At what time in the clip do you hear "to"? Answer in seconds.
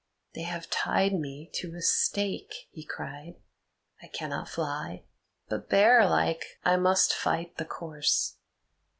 1.53-1.75